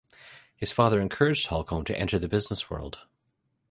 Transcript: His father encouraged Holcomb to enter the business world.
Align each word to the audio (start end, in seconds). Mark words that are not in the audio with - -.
His 0.55 0.71
father 0.71 0.99
encouraged 0.99 1.45
Holcomb 1.45 1.85
to 1.85 1.95
enter 1.95 2.17
the 2.17 2.27
business 2.27 2.71
world. 2.71 3.01